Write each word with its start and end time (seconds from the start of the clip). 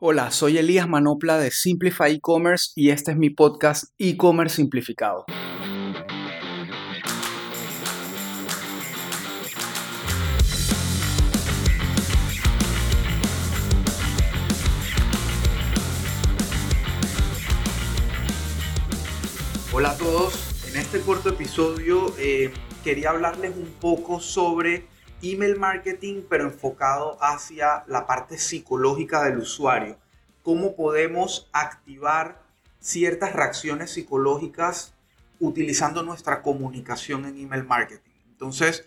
Hola, 0.00 0.30
soy 0.30 0.58
Elías 0.58 0.88
Manopla 0.88 1.38
de 1.38 1.50
Simplify 1.50 2.14
E-Commerce 2.14 2.70
y 2.76 2.90
este 2.90 3.10
es 3.10 3.16
mi 3.16 3.30
podcast 3.30 3.86
E-Commerce 3.98 4.54
Simplificado. 4.54 5.24
Hola 19.72 19.90
a 19.90 19.96
todos, 19.98 20.64
en 20.70 20.76
este 20.76 21.00
corto 21.00 21.30
episodio 21.30 22.14
eh, 22.20 22.52
quería 22.84 23.10
hablarles 23.10 23.56
un 23.56 23.66
poco 23.80 24.20
sobre 24.20 24.86
email 25.22 25.58
marketing, 25.58 26.22
pero 26.28 26.44
enfocado 26.44 27.18
hacia 27.20 27.84
la 27.86 28.06
parte 28.06 28.38
psicológica 28.38 29.24
del 29.24 29.38
usuario. 29.38 29.98
Cómo 30.42 30.76
podemos 30.76 31.48
activar 31.52 32.42
ciertas 32.80 33.32
reacciones 33.32 33.90
psicológicas 33.90 34.94
utilizando 35.40 36.02
nuestra 36.02 36.42
comunicación 36.42 37.24
en 37.24 37.38
email 37.38 37.64
marketing. 37.64 38.12
Entonces, 38.30 38.86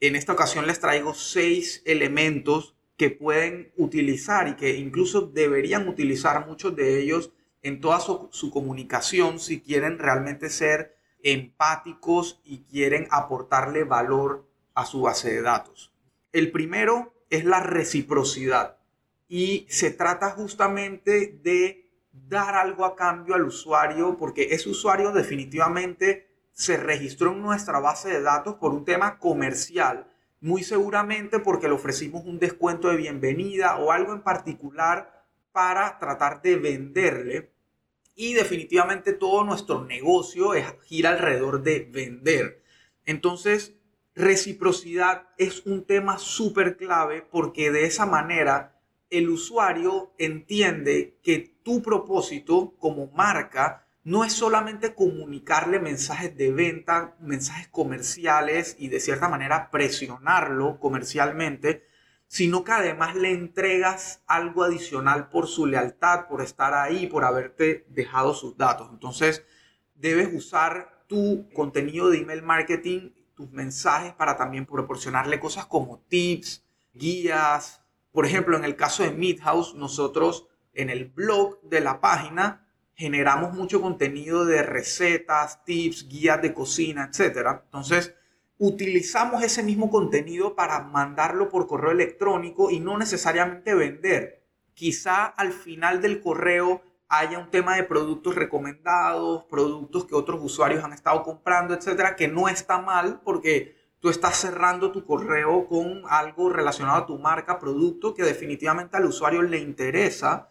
en 0.00 0.16
esta 0.16 0.32
ocasión 0.32 0.66
les 0.66 0.80
traigo 0.80 1.14
seis 1.14 1.82
elementos 1.84 2.74
que 2.96 3.10
pueden 3.10 3.72
utilizar 3.76 4.48
y 4.48 4.54
que 4.54 4.76
incluso 4.76 5.22
deberían 5.22 5.88
utilizar 5.88 6.46
muchos 6.46 6.74
de 6.76 7.00
ellos 7.00 7.32
en 7.62 7.80
toda 7.80 8.00
su, 8.00 8.50
comunicación 8.52 9.38
si 9.38 9.60
quieren 9.60 9.98
realmente 9.98 10.50
ser 10.50 10.96
empáticos 11.22 12.40
y 12.44 12.64
quieren 12.64 13.06
aportarle 13.10 13.84
valor 13.84 14.48
a 14.74 14.86
su 14.86 15.02
base 15.02 15.32
de 15.32 15.42
datos. 15.42 15.92
El 16.32 16.50
primero 16.50 17.14
es 17.30 17.44
la 17.44 17.60
reciprocidad 17.60 18.78
y 19.28 19.66
se 19.68 19.90
trata 19.90 20.30
justamente 20.30 21.38
de 21.42 21.90
dar 22.12 22.54
algo 22.54 22.84
a 22.84 22.96
cambio 22.96 23.34
al 23.34 23.44
usuario 23.44 24.16
porque 24.18 24.48
ese 24.50 24.68
usuario 24.68 25.12
definitivamente 25.12 26.28
se 26.52 26.76
registró 26.76 27.32
en 27.32 27.42
nuestra 27.42 27.80
base 27.80 28.10
de 28.10 28.22
datos 28.22 28.56
por 28.56 28.72
un 28.72 28.84
tema 28.84 29.18
comercial, 29.18 30.06
muy 30.40 30.62
seguramente 30.62 31.38
porque 31.38 31.68
le 31.68 31.74
ofrecimos 31.74 32.24
un 32.24 32.38
descuento 32.38 32.88
de 32.88 32.96
bienvenida 32.96 33.78
o 33.78 33.92
algo 33.92 34.12
en 34.12 34.22
particular 34.22 35.26
para 35.52 35.98
tratar 35.98 36.42
de 36.42 36.56
venderle. 36.56 37.52
Y 38.14 38.34
definitivamente 38.34 39.14
todo 39.14 39.44
nuestro 39.44 39.84
negocio 39.84 40.52
gira 40.84 41.10
alrededor 41.10 41.62
de 41.62 41.88
vender. 41.90 42.62
Entonces, 43.06 43.74
Reciprocidad 44.14 45.28
es 45.38 45.64
un 45.64 45.86
tema 45.86 46.18
súper 46.18 46.76
clave 46.76 47.22
porque 47.22 47.70
de 47.70 47.86
esa 47.86 48.04
manera 48.04 48.78
el 49.08 49.30
usuario 49.30 50.12
entiende 50.18 51.18
que 51.22 51.56
tu 51.62 51.80
propósito 51.80 52.74
como 52.78 53.06
marca 53.12 53.86
no 54.04 54.24
es 54.24 54.34
solamente 54.34 54.94
comunicarle 54.94 55.78
mensajes 55.78 56.36
de 56.36 56.52
venta, 56.52 57.16
mensajes 57.20 57.68
comerciales 57.68 58.76
y 58.78 58.88
de 58.88 59.00
cierta 59.00 59.30
manera 59.30 59.70
presionarlo 59.70 60.78
comercialmente, 60.78 61.86
sino 62.26 62.64
que 62.64 62.72
además 62.72 63.14
le 63.14 63.30
entregas 63.30 64.22
algo 64.26 64.64
adicional 64.64 65.30
por 65.30 65.46
su 65.46 65.66
lealtad, 65.66 66.26
por 66.26 66.42
estar 66.42 66.74
ahí, 66.74 67.06
por 67.06 67.24
haberte 67.24 67.86
dejado 67.88 68.34
sus 68.34 68.58
datos. 68.58 68.88
Entonces, 68.90 69.44
debes 69.94 70.28
usar 70.34 71.04
tu 71.06 71.48
contenido 71.54 72.10
de 72.10 72.18
email 72.18 72.42
marketing 72.42 73.10
tus 73.34 73.50
mensajes 73.50 74.12
para 74.12 74.36
también 74.36 74.66
proporcionarle 74.66 75.40
cosas 75.40 75.66
como 75.66 75.98
tips, 76.08 76.64
guías. 76.94 77.82
Por 78.12 78.26
ejemplo, 78.26 78.56
en 78.56 78.64
el 78.64 78.76
caso 78.76 79.02
de 79.02 79.10
Midhouse, 79.10 79.74
nosotros 79.74 80.46
en 80.74 80.90
el 80.90 81.06
blog 81.06 81.60
de 81.62 81.80
la 81.80 82.00
página 82.00 82.66
generamos 82.94 83.54
mucho 83.54 83.80
contenido 83.80 84.44
de 84.44 84.62
recetas, 84.62 85.64
tips, 85.64 86.08
guías 86.08 86.40
de 86.42 86.54
cocina, 86.54 87.10
etc. 87.12 87.60
Entonces, 87.64 88.14
utilizamos 88.58 89.42
ese 89.42 89.62
mismo 89.62 89.90
contenido 89.90 90.54
para 90.54 90.80
mandarlo 90.80 91.48
por 91.48 91.66
correo 91.66 91.90
electrónico 91.90 92.70
y 92.70 92.80
no 92.80 92.96
necesariamente 92.98 93.74
vender. 93.74 94.44
Quizá 94.74 95.24
al 95.24 95.52
final 95.52 96.00
del 96.00 96.20
correo 96.20 96.82
haya 97.14 97.38
un 97.38 97.50
tema 97.50 97.76
de 97.76 97.84
productos 97.84 98.34
recomendados, 98.34 99.44
productos 99.44 100.06
que 100.06 100.14
otros 100.14 100.40
usuarios 100.42 100.82
han 100.82 100.94
estado 100.94 101.22
comprando, 101.22 101.74
etcétera, 101.74 102.16
que 102.16 102.26
no 102.26 102.48
está 102.48 102.80
mal 102.80 103.20
porque 103.22 103.76
tú 104.00 104.08
estás 104.08 104.38
cerrando 104.38 104.92
tu 104.92 105.04
correo 105.04 105.68
con 105.68 106.04
algo 106.08 106.48
relacionado 106.48 106.96
a 106.96 107.06
tu 107.06 107.18
marca, 107.18 107.58
producto 107.58 108.14
que 108.14 108.22
definitivamente 108.22 108.96
al 108.96 109.04
usuario 109.04 109.42
le 109.42 109.58
interesa, 109.58 110.48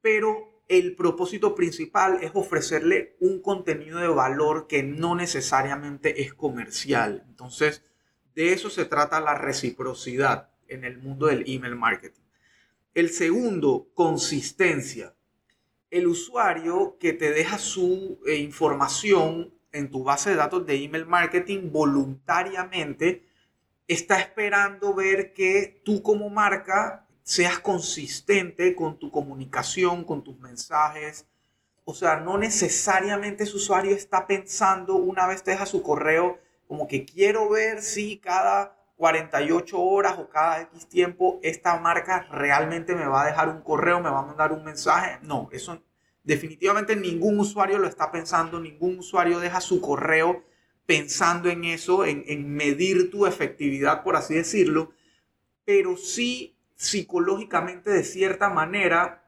pero 0.00 0.64
el 0.66 0.96
propósito 0.96 1.54
principal 1.54 2.18
es 2.22 2.32
ofrecerle 2.34 3.16
un 3.20 3.40
contenido 3.40 4.00
de 4.00 4.08
valor 4.08 4.66
que 4.66 4.82
no 4.82 5.14
necesariamente 5.14 6.22
es 6.22 6.34
comercial. 6.34 7.24
Entonces, 7.28 7.84
de 8.34 8.52
eso 8.52 8.68
se 8.68 8.84
trata 8.84 9.20
la 9.20 9.36
reciprocidad 9.36 10.50
en 10.66 10.84
el 10.84 10.98
mundo 10.98 11.26
del 11.26 11.44
email 11.46 11.76
marketing. 11.76 12.22
El 12.94 13.10
segundo, 13.10 13.92
consistencia 13.94 15.14
el 15.90 16.06
usuario 16.06 16.96
que 16.98 17.12
te 17.12 17.32
deja 17.32 17.58
su 17.58 18.20
eh, 18.26 18.36
información 18.36 19.52
en 19.72 19.90
tu 19.90 20.04
base 20.04 20.30
de 20.30 20.36
datos 20.36 20.66
de 20.66 20.82
email 20.84 21.06
marketing 21.06 21.70
voluntariamente 21.70 23.24
está 23.86 24.18
esperando 24.20 24.94
ver 24.94 25.32
que 25.32 25.80
tú 25.84 26.02
como 26.02 26.30
marca 26.30 27.06
seas 27.22 27.58
consistente 27.58 28.74
con 28.74 28.98
tu 28.98 29.10
comunicación, 29.10 30.04
con 30.04 30.22
tus 30.22 30.38
mensajes. 30.38 31.26
O 31.84 31.94
sea, 31.94 32.16
no 32.20 32.38
necesariamente 32.38 33.44
ese 33.44 33.56
usuario 33.56 33.94
está 33.94 34.26
pensando 34.26 34.96
una 34.96 35.26
vez 35.26 35.42
te 35.42 35.52
deja 35.52 35.66
su 35.66 35.82
correo 35.82 36.38
como 36.70 36.86
que 36.86 37.04
quiero 37.04 37.48
ver 37.48 37.82
si 37.82 38.18
cada 38.18 38.79
48 39.00 39.80
horas 39.80 40.18
o 40.18 40.28
cada 40.28 40.60
X 40.60 40.86
tiempo 40.86 41.40
esta 41.42 41.80
marca 41.80 42.28
realmente 42.30 42.94
me 42.94 43.06
va 43.06 43.22
a 43.22 43.26
dejar 43.26 43.48
un 43.48 43.62
correo, 43.62 43.98
me 43.98 44.10
va 44.10 44.18
a 44.18 44.26
mandar 44.26 44.52
un 44.52 44.62
mensaje. 44.62 45.18
No, 45.22 45.48
eso 45.52 45.82
definitivamente 46.22 46.94
ningún 46.96 47.40
usuario 47.40 47.78
lo 47.78 47.88
está 47.88 48.12
pensando, 48.12 48.60
ningún 48.60 48.98
usuario 48.98 49.40
deja 49.40 49.62
su 49.62 49.80
correo 49.80 50.44
pensando 50.84 51.48
en 51.48 51.64
eso, 51.64 52.04
en, 52.04 52.52
medir 52.52 53.10
tu 53.10 53.24
efectividad, 53.24 54.02
por 54.02 54.16
así 54.16 54.34
decirlo, 54.34 54.92
pero 55.64 55.96
sí 55.96 56.58
psicológicamente 56.74 57.88
de 57.88 58.04
cierta 58.04 58.50
manera 58.50 59.24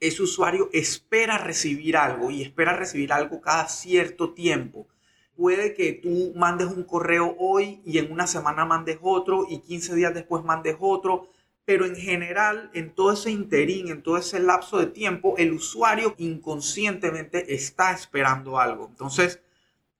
ese 0.00 0.24
usuario 0.24 0.70
espera 0.72 1.38
recibir 1.38 1.96
algo 1.96 2.32
y 2.32 2.42
espera 2.42 2.74
recibir 2.74 3.12
algo 3.12 3.40
cada 3.40 3.68
cierto 3.68 4.34
tiempo 4.34 4.88
puede 5.36 5.74
que 5.74 5.92
tú 5.92 6.32
mandes 6.36 6.68
un 6.68 6.84
correo 6.84 7.34
hoy 7.38 7.80
y 7.84 7.98
en 7.98 8.12
una 8.12 8.26
semana 8.26 8.64
mandes 8.64 8.98
otro 9.02 9.46
y 9.48 9.60
15 9.60 9.94
días 9.94 10.14
después 10.14 10.44
mandes 10.44 10.76
otro, 10.80 11.28
pero 11.64 11.86
en 11.86 11.96
general, 11.96 12.70
en 12.74 12.94
todo 12.94 13.12
ese 13.12 13.30
interín, 13.30 13.88
en 13.88 14.02
todo 14.02 14.18
ese 14.18 14.38
lapso 14.38 14.78
de 14.78 14.86
tiempo, 14.86 15.34
el 15.38 15.52
usuario 15.52 16.14
inconscientemente 16.18 17.54
está 17.54 17.92
esperando 17.92 18.58
algo. 18.58 18.86
Entonces, 18.88 19.40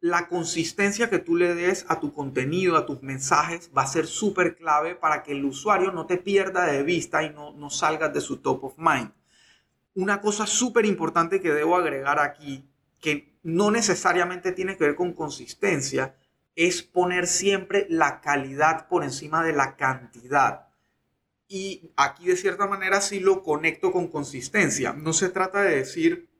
la 0.01 0.29
consistencia 0.29 1.09
que 1.09 1.19
tú 1.19 1.35
le 1.35 1.55
des 1.55 1.87
a 1.89 1.99
tu 1.99 2.13
contenido, 2.13 2.77
a 2.77 2.85
tus 2.85 3.03
mensajes, 3.03 3.71
va 3.77 3.83
a 3.83 3.87
ser 3.87 4.07
súper 4.07 4.57
clave 4.57 4.95
para 4.95 5.23
que 5.23 5.33
el 5.33 5.45
usuario 5.47 5.93
no 5.93 6.05
te 6.05 6.19
pierda 6.19 6.67
de 6.67 6.83
vista 6.83 7.23
y 7.23 7.31
no, 7.31 7.55
no 7.55 7.71
salgas 7.71 8.13
de 8.13 8.21
su 8.21 8.37
top 8.37 8.65
of 8.65 8.75
mind. 8.77 9.11
Una 9.95 10.21
cosa 10.21 10.47
súper 10.47 10.85
importante 10.85 11.41
que 11.41 11.55
debo 11.55 11.77
agregar 11.77 12.19
aquí 12.19 12.69
que 13.01 13.34
no 13.45 13.71
necesariamente 13.71 14.53
tiene 14.53 14.77
que 14.77 14.85
ver 14.85 14.95
con 14.97 15.13
consistencia, 15.13 16.17
es 16.57 16.83
poner 16.83 17.27
siempre 17.27 17.87
la 17.89 18.21
calidad 18.21 18.89
por 18.89 19.05
encima 19.05 19.45
de 19.45 19.53
la 19.53 19.77
cantidad. 19.77 20.69
Y 21.47 21.93
aquí 21.97 22.27
de 22.27 22.37
cierta 22.37 22.67
manera 22.67 23.01
sí 23.01 23.21
lo 23.21 23.43
conecto 23.43 23.93
con 23.93 24.09
consistencia. 24.09 24.93
No 24.93 25.13
se 25.13 25.29
trata 25.29 25.63
de 25.63 25.77
decir 25.77 26.31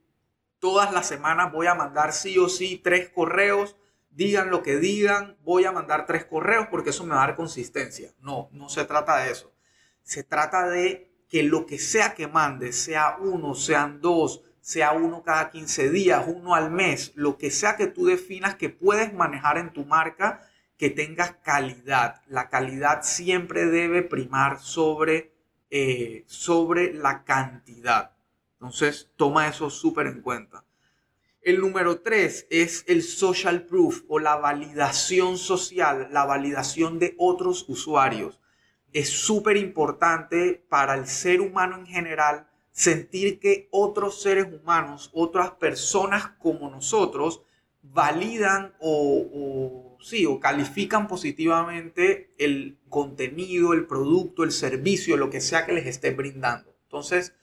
todas 0.59 0.91
las 0.91 1.07
semanas 1.07 1.53
voy 1.53 1.67
a 1.67 1.75
mandar 1.75 2.11
sí 2.11 2.37
o 2.39 2.49
sí 2.49 2.81
tres 2.83 3.09
correos, 3.09 3.75
digan 4.09 4.49
lo 4.49 4.63
que 4.63 4.77
digan, 4.77 5.37
voy 5.43 5.65
a 5.65 5.71
mandar 5.71 6.07
tres 6.07 6.25
correos 6.25 6.67
porque 6.71 6.89
eso 6.89 7.03
me 7.03 7.13
va 7.13 7.23
a 7.23 7.27
dar 7.27 7.35
consistencia. 7.35 8.13
No, 8.19 8.49
no 8.51 8.67
se 8.69 8.83
trata 8.85 9.17
de 9.17 9.31
eso. 9.31 9.53
Se 10.01 10.23
trata 10.23 10.67
de 10.67 11.11
que 11.29 11.43
lo 11.43 11.67
que 11.67 11.77
sea 11.77 12.15
que 12.15 12.27
mande, 12.27 12.73
sea 12.73 13.17
uno, 13.19 13.53
sean 13.53 14.01
dos, 14.01 14.41
sea 14.65 14.93
uno 14.93 15.21
cada 15.21 15.51
15 15.51 15.91
días, 15.91 16.25
uno 16.25 16.55
al 16.55 16.71
mes, 16.71 17.11
lo 17.13 17.37
que 17.37 17.51
sea 17.51 17.75
que 17.75 17.85
tú 17.85 18.07
definas 18.07 18.55
que 18.55 18.69
puedes 18.69 19.13
manejar 19.13 19.59
en 19.59 19.71
tu 19.71 19.85
marca, 19.85 20.49
que 20.75 20.89
tenga 20.89 21.39
calidad. 21.43 22.23
La 22.25 22.49
calidad 22.49 23.03
siempre 23.03 23.67
debe 23.67 24.01
primar 24.01 24.59
sobre, 24.59 25.35
eh, 25.69 26.23
sobre 26.25 26.95
la 26.95 27.23
cantidad. 27.23 28.13
Entonces, 28.53 29.11
toma 29.15 29.47
eso 29.47 29.69
súper 29.69 30.07
en 30.07 30.21
cuenta. 30.21 30.65
El 31.43 31.61
número 31.61 32.01
tres 32.01 32.47
es 32.49 32.85
el 32.87 33.03
social 33.03 33.67
proof 33.67 34.01
o 34.07 34.17
la 34.17 34.35
validación 34.35 35.37
social, 35.37 36.09
la 36.11 36.25
validación 36.25 36.97
de 36.97 37.13
otros 37.19 37.65
usuarios. 37.67 38.41
Es 38.93 39.11
súper 39.11 39.57
importante 39.57 40.65
para 40.67 40.95
el 40.95 41.05
ser 41.05 41.41
humano 41.41 41.77
en 41.77 41.85
general 41.85 42.47
sentir 42.75 43.39
que 43.39 43.69
otros 43.71 44.21
seres 44.21 44.47
humanos, 44.51 45.09
otras 45.13 45.51
personas 45.51 46.27
como 46.37 46.69
nosotros, 46.69 47.41
validan 47.81 48.73
o, 48.81 49.97
sí, 50.01 50.25
o 50.25 50.41
califican 50.41 51.07
positivamente 51.07 52.33
el 52.37 52.77
contenido, 52.89 53.71
el 53.71 53.87
producto, 53.87 54.43
el 54.43 54.51
servicio, 54.51 55.15
lo 55.15 55.29
que 55.29 55.39
sea 55.39 55.65
que 55.65 55.71
les 55.71 55.85
esté 55.85 56.11
brindando. 56.11 56.75
Entonces, 56.83 57.33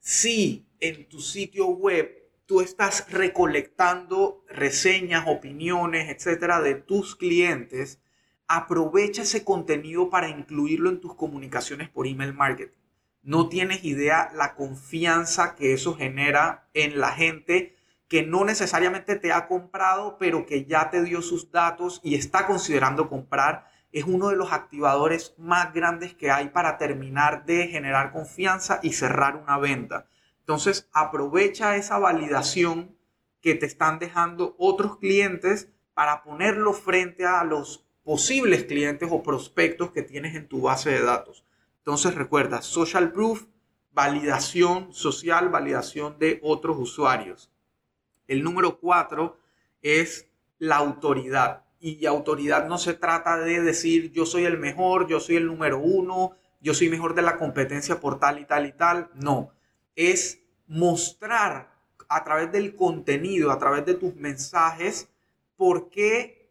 si 0.00 0.66
en 0.80 1.08
tu 1.08 1.20
sitio 1.20 1.68
web 1.68 2.12
tú 2.44 2.60
estás 2.60 3.08
recolectando 3.12 4.44
reseñas, 4.48 5.26
opiniones, 5.28 6.10
etcétera, 6.10 6.60
de 6.60 6.74
tus 6.74 7.14
clientes, 7.14 8.00
aprovecha 8.48 9.22
ese 9.22 9.44
contenido 9.44 10.10
para 10.10 10.28
incluirlo 10.28 10.90
en 10.90 11.00
tus 11.00 11.14
comunicaciones 11.14 11.88
por 11.90 12.08
email 12.08 12.34
marketing. 12.34 12.83
No 13.24 13.48
tienes 13.48 13.84
idea 13.84 14.30
la 14.34 14.54
confianza 14.54 15.54
que 15.54 15.72
eso 15.72 15.96
genera 15.96 16.68
en 16.74 17.00
la 17.00 17.12
gente 17.12 17.74
que 18.06 18.22
no 18.22 18.44
necesariamente 18.44 19.16
te 19.16 19.32
ha 19.32 19.48
comprado, 19.48 20.18
pero 20.18 20.44
que 20.44 20.66
ya 20.66 20.90
te 20.90 21.02
dio 21.02 21.22
sus 21.22 21.50
datos 21.50 22.02
y 22.04 22.16
está 22.16 22.46
considerando 22.46 23.08
comprar. 23.08 23.66
Es 23.92 24.04
uno 24.04 24.28
de 24.28 24.36
los 24.36 24.52
activadores 24.52 25.34
más 25.38 25.72
grandes 25.72 26.12
que 26.12 26.30
hay 26.30 26.50
para 26.50 26.76
terminar 26.76 27.46
de 27.46 27.68
generar 27.68 28.12
confianza 28.12 28.78
y 28.82 28.92
cerrar 28.92 29.36
una 29.36 29.56
venta. 29.56 30.06
Entonces, 30.40 30.90
aprovecha 30.92 31.76
esa 31.76 31.98
validación 31.98 32.94
que 33.40 33.54
te 33.54 33.64
están 33.64 33.98
dejando 33.98 34.54
otros 34.58 34.98
clientes 34.98 35.70
para 35.94 36.22
ponerlo 36.22 36.74
frente 36.74 37.24
a 37.24 37.42
los 37.42 37.86
posibles 38.02 38.64
clientes 38.64 39.08
o 39.10 39.22
prospectos 39.22 39.92
que 39.92 40.02
tienes 40.02 40.34
en 40.34 40.46
tu 40.46 40.60
base 40.60 40.90
de 40.90 41.00
datos. 41.00 41.42
Entonces, 41.84 42.14
recuerda, 42.14 42.62
social 42.62 43.12
proof, 43.12 43.44
validación 43.92 44.94
social, 44.94 45.50
validación 45.50 46.18
de 46.18 46.40
otros 46.42 46.78
usuarios. 46.78 47.50
El 48.26 48.42
número 48.42 48.78
cuatro 48.80 49.38
es 49.82 50.28
la 50.58 50.76
autoridad. 50.76 51.64
Y 51.78 52.06
autoridad 52.06 52.66
no 52.66 52.78
se 52.78 52.94
trata 52.94 53.36
de 53.36 53.60
decir 53.60 54.10
yo 54.12 54.24
soy 54.24 54.44
el 54.46 54.56
mejor, 54.56 55.06
yo 55.06 55.20
soy 55.20 55.36
el 55.36 55.46
número 55.46 55.78
uno, 55.78 56.34
yo 56.62 56.72
soy 56.72 56.88
mejor 56.88 57.14
de 57.14 57.20
la 57.20 57.36
competencia 57.36 58.00
por 58.00 58.18
tal 58.18 58.38
y 58.38 58.46
tal 58.46 58.64
y 58.64 58.72
tal. 58.72 59.10
No 59.14 59.52
es 59.94 60.40
mostrar 60.66 61.70
a 62.08 62.24
través 62.24 62.50
del 62.50 62.74
contenido, 62.74 63.50
a 63.50 63.58
través 63.58 63.84
de 63.84 63.94
tus 63.94 64.14
mensajes, 64.16 65.08
por 65.56 65.90
qué 65.90 66.50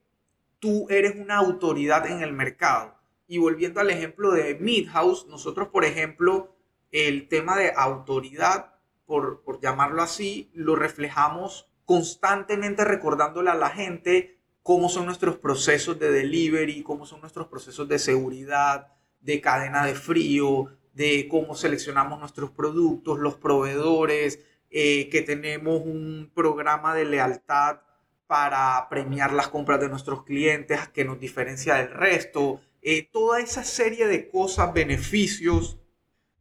tú 0.59 0.87
eres 0.89 1.15
una 1.15 1.37
autoridad 1.37 2.05
en 2.07 2.21
el 2.21 2.33
mercado. 2.33 2.95
Y 3.33 3.39
volviendo 3.39 3.81
al 3.81 3.89
ejemplo 3.89 4.31
de 4.31 4.53
Midhouse, 4.59 5.25
nosotros, 5.25 5.69
por 5.69 5.85
ejemplo, 5.85 6.55
el 6.91 7.27
tema 7.27 7.57
de 7.57 7.73
autoridad, 7.75 8.75
por, 9.07 9.41
por 9.41 9.59
llamarlo 9.59 10.03
así, 10.03 10.51
lo 10.53 10.75
reflejamos 10.75 11.67
constantemente 11.83 12.85
recordándole 12.85 13.49
a 13.49 13.55
la 13.55 13.71
gente 13.71 14.37
cómo 14.61 14.87
son 14.87 15.07
nuestros 15.07 15.37
procesos 15.37 15.97
de 15.97 16.11
delivery, 16.11 16.83
cómo 16.83 17.07
son 17.07 17.21
nuestros 17.21 17.47
procesos 17.47 17.87
de 17.87 17.97
seguridad, 17.97 18.89
de 19.19 19.41
cadena 19.41 19.83
de 19.83 19.95
frío, 19.95 20.67
de 20.93 21.27
cómo 21.27 21.55
seleccionamos 21.55 22.19
nuestros 22.19 22.51
productos, 22.51 23.17
los 23.17 23.37
proveedores, 23.37 24.41
eh, 24.69 25.09
que 25.09 25.23
tenemos 25.23 25.81
un 25.83 26.31
programa 26.35 26.93
de 26.93 27.05
lealtad 27.05 27.79
para 28.27 28.87
premiar 28.91 29.33
las 29.33 29.47
compras 29.47 29.79
de 29.79 29.89
nuestros 29.89 30.23
clientes 30.23 30.87
que 30.89 31.03
nos 31.03 31.19
diferencia 31.19 31.73
del 31.73 31.89
resto, 31.89 32.61
eh, 32.83 33.09
toda 33.11 33.39
esa 33.39 33.63
serie 33.63 34.07
de 34.07 34.29
cosas, 34.29 34.73
beneficios, 34.73 35.79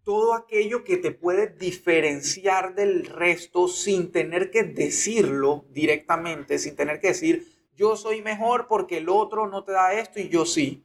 todo 0.05 0.35
aquello 0.35 0.83
que 0.83 0.97
te 0.97 1.13
puede 1.13 1.47
diferenciar 1.47 2.75
del 2.75 3.07
resto 3.07 3.69
sin 3.69 4.11
tener 4.11 4.51
que 4.51 4.65
decirlo 4.65 5.65
directamente, 5.71 6.59
sin 6.59 6.75
tener 6.75 7.01
que 7.01 7.09
decir, 7.09 7.47
yo 7.77 7.97
soy 7.97 8.23
mejor 8.23 8.67
porque 8.69 8.99
el 8.99 9.09
otro 9.09 9.47
no 9.47 9.63
te 9.65 9.73
da 9.73 9.95
esto 9.95 10.19
y 10.19 10.29
yo 10.29 10.45
sí. 10.45 10.85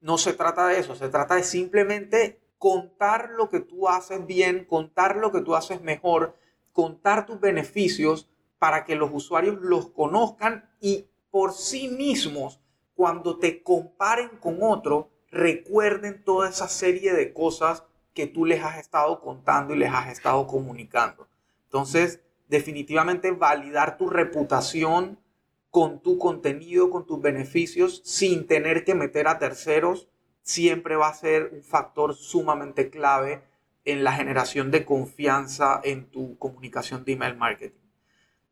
No 0.00 0.18
se 0.18 0.34
trata 0.34 0.68
de 0.68 0.78
eso, 0.78 0.94
se 0.94 1.08
trata 1.08 1.36
de 1.36 1.44
simplemente 1.44 2.40
contar 2.58 3.30
lo 3.30 3.48
que 3.48 3.60
tú 3.60 3.88
haces 3.88 4.26
bien, 4.26 4.66
contar 4.66 5.16
lo 5.16 5.32
que 5.32 5.40
tú 5.40 5.54
haces 5.54 5.80
mejor, 5.80 6.36
contar 6.72 7.24
tus 7.24 7.40
beneficios 7.40 8.28
para 8.58 8.84
que 8.84 8.96
los 8.96 9.10
usuarios 9.12 9.56
los 9.60 9.88
conozcan 9.90 10.70
y 10.78 11.06
por 11.30 11.54
sí 11.54 11.88
mismos, 11.88 12.59
cuando 13.00 13.38
te 13.38 13.62
comparen 13.62 14.28
con 14.42 14.58
otro, 14.60 15.08
recuerden 15.30 16.22
toda 16.22 16.50
esa 16.50 16.68
serie 16.68 17.14
de 17.14 17.32
cosas 17.32 17.82
que 18.12 18.26
tú 18.26 18.44
les 18.44 18.62
has 18.62 18.78
estado 18.78 19.22
contando 19.22 19.74
y 19.74 19.78
les 19.78 19.90
has 19.90 20.10
estado 20.10 20.46
comunicando. 20.46 21.26
Entonces, 21.64 22.20
definitivamente 22.48 23.30
validar 23.30 23.96
tu 23.96 24.10
reputación 24.10 25.18
con 25.70 26.02
tu 26.02 26.18
contenido, 26.18 26.90
con 26.90 27.06
tus 27.06 27.22
beneficios, 27.22 28.02
sin 28.04 28.46
tener 28.46 28.84
que 28.84 28.94
meter 28.94 29.28
a 29.28 29.38
terceros 29.38 30.10
siempre 30.42 30.96
va 30.96 31.08
a 31.08 31.14
ser 31.14 31.52
un 31.54 31.62
factor 31.62 32.14
sumamente 32.14 32.90
clave 32.90 33.42
en 33.86 34.04
la 34.04 34.12
generación 34.12 34.70
de 34.70 34.84
confianza 34.84 35.80
en 35.84 36.10
tu 36.10 36.36
comunicación 36.36 37.06
de 37.06 37.12
email 37.12 37.34
marketing. 37.34 37.80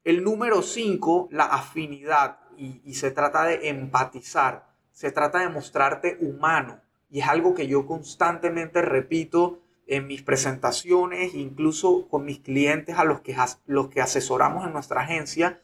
El 0.05 0.25
número 0.25 0.63
5, 0.63 1.29
la 1.33 1.45
afinidad, 1.45 2.48
y, 2.59 2.95
se 2.95 3.11
trata 3.11 3.45
de 3.45 3.69
empatizar, 3.69 4.69
se 4.93 5.13
trata 5.13 5.39
de 5.41 5.49
mostrarte 5.49 6.19
humano, 6.21 6.81
y 7.11 7.21
es 7.21 7.29
algo 7.29 7.55
que 7.55 7.67
yo 7.67 7.87
constantemente 7.87 8.83
repito 8.83 9.63
en 9.87 10.07
mis 10.07 10.23
presentaciones, 10.23 11.35
incluso 11.35 12.09
con 12.09 12.25
mis 12.25 12.41
clientes 12.41 12.99
a 12.99 13.05
los 13.05 13.21
que, 13.21 13.35
los 13.67 13.89
que 13.89 14.03
asesoramos 14.03 14.67
en 14.67 14.73
nuestra 14.73 15.03
agencia, 15.03 15.63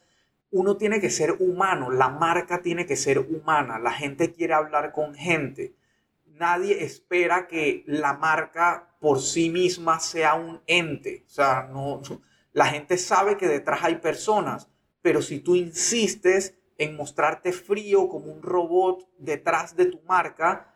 uno 0.51 0.77
tiene 0.77 1.01
que 1.01 1.11
ser 1.11 1.33
humano, 1.41 1.91
la 1.91 2.09
marca 2.09 2.63
tiene 2.63 2.87
que 2.87 2.97
ser 2.97 3.19
humana, 3.19 3.79
la 3.79 3.91
gente 3.91 4.33
quiere 4.33 4.55
hablar 4.55 4.93
con 4.93 5.15
gente. 5.15 5.75
Nadie 6.27 6.85
espera 6.85 7.49
que 7.49 7.83
la 7.87 8.15
marca 8.15 8.97
por 9.01 9.21
sí 9.21 9.51
misma 9.51 9.99
sea 9.99 10.35
un 10.35 10.63
ente. 10.67 11.25
O 11.27 11.31
sea, 11.31 11.69
no, 11.71 12.01
la 12.53 12.67
gente 12.67 12.99
sabe 12.99 13.37
que 13.37 13.49
detrás 13.49 13.81
hay 13.83 13.97
personas, 13.97 14.71
pero 15.03 15.21
si 15.23 15.41
tú 15.41 15.57
insistes 15.57 16.55
en 16.79 16.97
mostrarte 16.97 17.53
frío 17.53 18.09
como 18.09 18.33
un 18.33 18.43
robot 18.43 19.09
detrás 19.19 19.77
de 19.77 19.87
tu 19.87 20.01
marca, 20.03 20.75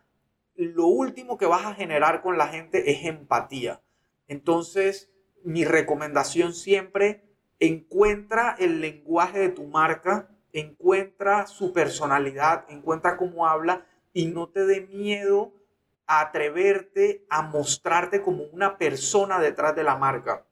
lo 0.55 0.87
último 0.87 1.39
que 1.39 1.47
vas 1.47 1.65
a 1.65 1.75
generar 1.75 2.23
con 2.23 2.37
la 2.37 2.49
gente 2.49 2.91
es 2.91 3.05
empatía. 3.05 3.81
Entonces, 4.27 5.11
mi 5.45 5.65
recomendación 5.65 6.53
siempre, 6.53 7.25
encuentra 7.61 8.57
el 8.59 8.81
lenguaje 8.81 9.38
de 9.38 9.49
tu 9.49 9.64
marca, 9.64 10.28
encuentra 10.52 11.47
su 11.47 11.73
personalidad, 11.73 12.64
encuentra 12.69 13.17
cómo 13.17 13.47
habla 13.47 13.87
y 14.12 14.26
no 14.26 14.49
te 14.49 14.67
dé 14.67 14.83
miedo 14.83 15.52
a 16.07 16.21
atreverte 16.21 17.25
a 17.28 17.43
mostrarte 17.43 18.23
como 18.23 18.45
una 18.45 18.78
persona 18.78 19.38
detrás 19.38 19.76
de 19.76 19.85
la 19.85 19.97
marca. 19.97 20.47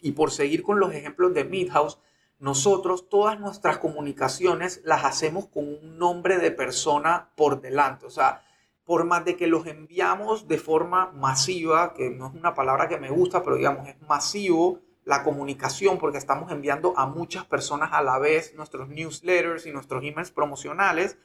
Y 0.00 0.12
por 0.12 0.30
seguir 0.30 0.62
con 0.62 0.80
los 0.80 0.94
ejemplos 0.94 1.34
de 1.34 1.44
Midhouse, 1.44 1.98
nosotros 2.40 3.08
todas 3.10 3.38
nuestras 3.38 3.78
comunicaciones 3.78 4.80
las 4.84 5.04
hacemos 5.04 5.46
con 5.46 5.68
un 5.68 5.98
nombre 5.98 6.38
de 6.38 6.50
persona 6.50 7.30
por 7.36 7.60
delante. 7.60 8.06
O 8.06 8.10
sea, 8.10 8.42
por 8.84 9.04
más 9.04 9.24
de 9.26 9.36
que 9.36 9.46
los 9.46 9.66
enviamos 9.66 10.48
de 10.48 10.58
forma 10.58 11.12
masiva, 11.12 11.92
que 11.92 12.08
no 12.10 12.28
es 12.28 12.34
una 12.34 12.54
palabra 12.54 12.88
que 12.88 12.98
me 12.98 13.10
gusta, 13.10 13.42
pero 13.44 13.56
digamos 13.56 13.86
es 13.86 14.00
masivo 14.08 14.80
la 15.04 15.22
comunicación 15.22 15.98
porque 15.98 16.18
estamos 16.18 16.50
enviando 16.50 16.94
a 16.96 17.06
muchas 17.06 17.44
personas 17.44 17.90
a 17.92 18.02
la 18.02 18.18
vez 18.18 18.54
nuestros 18.54 18.88
newsletters 18.88 19.66
y 19.66 19.72
nuestros 19.72 20.02
emails 20.02 20.30
promocionales, 20.30 21.18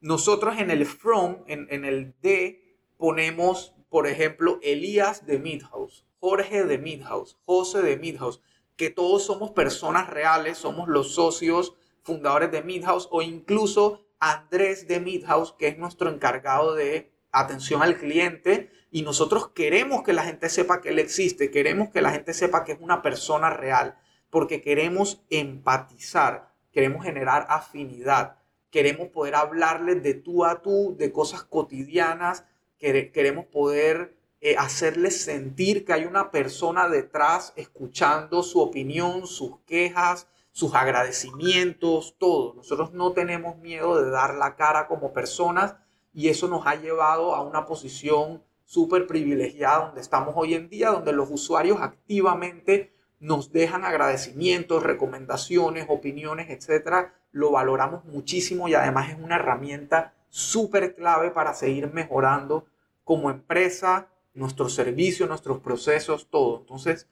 nosotros 0.00 0.58
en 0.58 0.70
el 0.70 0.84
from, 0.84 1.38
en, 1.46 1.68
en 1.70 1.84
el 1.84 2.14
de, 2.22 2.76
ponemos, 2.96 3.74
por 3.88 4.06
ejemplo, 4.08 4.58
Elías 4.62 5.26
de 5.26 5.38
Midhouse, 5.38 6.04
Jorge 6.18 6.64
de 6.64 6.78
Midhouse, 6.78 7.38
José 7.44 7.82
de 7.82 7.96
Midhouse, 7.96 8.42
que 8.76 8.90
todos 8.90 9.24
somos 9.24 9.50
personas 9.50 10.08
reales, 10.08 10.58
somos 10.58 10.88
los 10.88 11.14
socios 11.14 11.74
fundadores 12.02 12.50
de 12.50 12.62
Midhouse 12.62 13.08
o 13.10 13.22
incluso 13.22 14.06
Andrés 14.20 14.86
de 14.86 15.00
Midhouse, 15.00 15.54
que 15.58 15.68
es 15.68 15.78
nuestro 15.78 16.10
encargado 16.10 16.74
de 16.74 17.12
atención 17.32 17.82
al 17.82 17.96
cliente. 17.96 18.70
Y 18.90 19.02
nosotros 19.02 19.48
queremos 19.48 20.02
que 20.02 20.12
la 20.12 20.22
gente 20.22 20.48
sepa 20.48 20.80
que 20.80 20.90
él 20.90 20.98
existe, 20.98 21.50
queremos 21.50 21.90
que 21.90 22.02
la 22.02 22.12
gente 22.12 22.32
sepa 22.32 22.64
que 22.64 22.72
es 22.72 22.78
una 22.80 23.02
persona 23.02 23.50
real, 23.50 23.98
porque 24.30 24.62
queremos 24.62 25.24
empatizar, 25.30 26.52
queremos 26.72 27.04
generar 27.04 27.46
afinidad 27.48 28.36
queremos 28.76 29.08
poder 29.08 29.36
hablarles 29.36 30.02
de 30.02 30.12
tú 30.12 30.44
a 30.44 30.60
tú, 30.60 30.96
de 30.98 31.10
cosas 31.10 31.42
cotidianas, 31.44 32.44
queremos 32.78 33.46
poder 33.46 34.15
eh, 34.46 34.54
hacerles 34.56 35.22
sentir 35.22 35.84
que 35.84 35.92
hay 35.92 36.04
una 36.04 36.30
persona 36.30 36.88
detrás 36.88 37.52
escuchando 37.56 38.44
su 38.44 38.60
opinión, 38.60 39.26
sus 39.26 39.58
quejas, 39.66 40.28
sus 40.52 40.72
agradecimientos, 40.76 42.14
todo. 42.16 42.54
Nosotros 42.54 42.92
no 42.92 43.10
tenemos 43.10 43.58
miedo 43.58 44.00
de 44.00 44.08
dar 44.08 44.34
la 44.34 44.54
cara 44.54 44.86
como 44.86 45.12
personas 45.12 45.74
y 46.12 46.28
eso 46.28 46.46
nos 46.46 46.64
ha 46.68 46.76
llevado 46.76 47.34
a 47.34 47.42
una 47.42 47.66
posición 47.66 48.44
súper 48.64 49.08
privilegiada 49.08 49.86
donde 49.86 50.00
estamos 50.00 50.34
hoy 50.36 50.54
en 50.54 50.68
día, 50.68 50.90
donde 50.90 51.12
los 51.12 51.28
usuarios 51.28 51.78
activamente 51.80 52.92
nos 53.18 53.50
dejan 53.50 53.84
agradecimientos, 53.84 54.84
recomendaciones, 54.84 55.86
opiniones, 55.88 56.50
etcétera. 56.50 57.16
Lo 57.32 57.50
valoramos 57.50 58.04
muchísimo 58.04 58.68
y 58.68 58.74
además 58.74 59.10
es 59.10 59.16
una 59.20 59.34
herramienta 59.34 60.14
súper 60.28 60.94
clave 60.94 61.32
para 61.32 61.52
seguir 61.52 61.92
mejorando 61.92 62.66
como 63.02 63.28
empresa, 63.28 64.06
nuestros 64.36 64.74
servicios, 64.74 65.28
nuestros 65.28 65.60
procesos, 65.60 66.28
todo. 66.30 66.60
Entonces, 66.60 67.08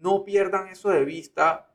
no 0.00 0.24
pierdan 0.24 0.68
eso 0.68 0.90
de 0.90 1.04
vista. 1.04 1.68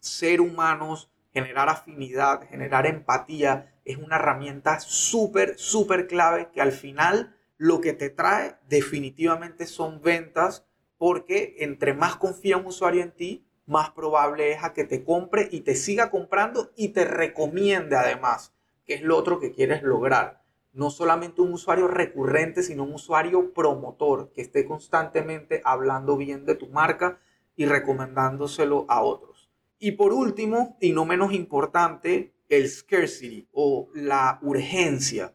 Ser 0.00 0.40
humanos, 0.40 1.10
generar 1.32 1.68
afinidad, 1.68 2.48
generar 2.48 2.86
empatía, 2.86 3.74
es 3.84 3.96
una 3.96 4.16
herramienta 4.16 4.80
súper, 4.80 5.58
súper 5.58 6.06
clave 6.06 6.50
que 6.52 6.60
al 6.60 6.72
final 6.72 7.36
lo 7.56 7.80
que 7.80 7.92
te 7.92 8.10
trae 8.10 8.56
definitivamente 8.68 9.66
son 9.66 10.00
ventas 10.02 10.66
porque 10.98 11.56
entre 11.60 11.94
más 11.94 12.16
confía 12.16 12.56
un 12.56 12.66
usuario 12.66 13.02
en 13.02 13.12
ti, 13.12 13.46
más 13.66 13.90
probable 13.90 14.52
es 14.52 14.64
a 14.64 14.72
que 14.72 14.84
te 14.84 15.04
compre 15.04 15.48
y 15.50 15.60
te 15.60 15.74
siga 15.74 16.10
comprando 16.10 16.72
y 16.76 16.88
te 16.88 17.04
recomiende 17.04 17.96
además, 17.96 18.52
que 18.84 18.94
es 18.94 19.02
lo 19.02 19.16
otro 19.16 19.38
que 19.38 19.52
quieres 19.52 19.82
lograr. 19.82 20.42
No 20.78 20.90
solamente 20.90 21.42
un 21.42 21.52
usuario 21.52 21.88
recurrente, 21.88 22.62
sino 22.62 22.84
un 22.84 22.94
usuario 22.94 23.52
promotor 23.52 24.30
que 24.32 24.42
esté 24.42 24.64
constantemente 24.64 25.60
hablando 25.64 26.16
bien 26.16 26.46
de 26.46 26.54
tu 26.54 26.68
marca 26.68 27.18
y 27.56 27.66
recomendándoselo 27.66 28.86
a 28.88 29.02
otros. 29.02 29.50
Y 29.80 29.92
por 29.92 30.12
último, 30.12 30.76
y 30.80 30.92
no 30.92 31.04
menos 31.04 31.32
importante, 31.32 32.32
el 32.48 32.68
scarcity 32.68 33.48
o 33.50 33.90
la 33.92 34.38
urgencia. 34.40 35.34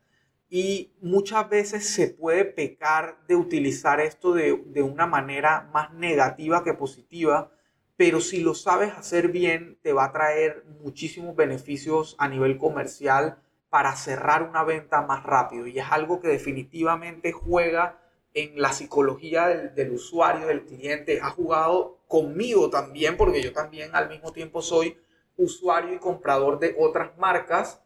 Y 0.50 0.94
muchas 1.02 1.50
veces 1.50 1.90
se 1.90 2.08
puede 2.08 2.46
pecar 2.46 3.18
de 3.28 3.36
utilizar 3.36 4.00
esto 4.00 4.34
de, 4.34 4.54
una 4.82 5.08
manera 5.08 5.70
más 5.74 5.94
negativa 5.94 6.64
que 6.64 6.74
positiva, 6.74 7.52
pero 7.98 8.22
si 8.22 8.40
lo 8.40 8.56
sabes 8.56 8.94
hacer 8.94 9.28
bien, 9.28 9.78
te 9.82 9.92
va 9.92 10.06
a 10.06 10.14
traer 10.14 10.64
muchísimos 10.82 11.36
beneficios 11.36 12.16
a 12.18 12.30
nivel 12.30 12.58
comercial 12.58 13.43
para 13.74 13.96
cerrar 13.96 14.44
una 14.44 14.64
venta 14.64 15.02
más 15.02 15.24
rápido. 15.24 15.66
Y 15.66 15.80
es 15.80 15.86
algo 15.90 16.20
que 16.20 16.28
definitivamente 16.28 17.32
juega 17.32 18.00
en 18.36 18.62
la 18.62 18.72
psicología 18.72 19.48
del, 19.48 19.94
usuario, 19.94 20.46
del 20.46 20.64
cliente. 20.64 21.20
Ha 21.20 21.32
jugado 21.32 21.98
conmigo 22.08 22.70
también, 22.70 23.18
porque 23.18 23.42
yo 23.42 23.52
también 23.52 23.96
al 23.96 24.10
mismo 24.10 24.32
tiempo 24.32 24.62
soy 24.62 24.96
usuario 25.38 25.96
y 25.96 25.98
comprador 25.98 26.60
de 26.60 26.76
otras 26.78 27.18
marcas 27.18 27.82